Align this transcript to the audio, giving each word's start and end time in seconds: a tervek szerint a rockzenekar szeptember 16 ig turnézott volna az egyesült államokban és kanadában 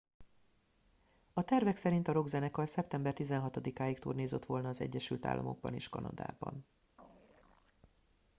a 1.33 1.43
tervek 1.43 1.75
szerint 1.75 2.07
a 2.07 2.11
rockzenekar 2.11 2.67
szeptember 2.69 3.13
16 3.13 3.65
ig 3.67 3.99
turnézott 3.99 4.45
volna 4.45 4.67
az 4.67 4.81
egyesült 4.81 5.25
államokban 5.25 5.73
és 5.73 5.89
kanadában 5.89 6.65